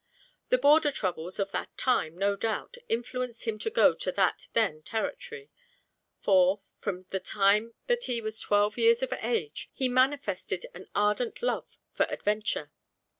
[0.49, 4.81] The border troubles of that time, no doubt, influenced him to go to that (then)
[4.81, 5.51] territory;
[6.19, 11.43] for, from the time that he was twelve years of age, he manifested an ardent
[11.43, 12.71] love for adventure.